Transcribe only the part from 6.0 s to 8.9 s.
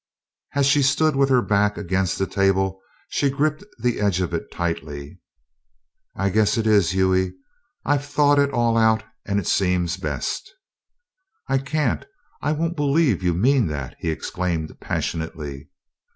"I guess it is, Hughie. I've thought it all